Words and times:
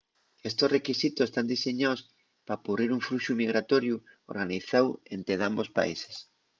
estos 0.49 0.71
requisitos 0.77 1.31
tán 1.35 1.47
diseñaos 1.53 1.99
p'apurrir 2.45 2.89
un 2.97 3.05
fluxu 3.07 3.31
migratoriu 3.41 3.95
organizáu 4.33 4.87
ente 5.15 5.33
dambos 5.43 5.69
países 5.77 6.15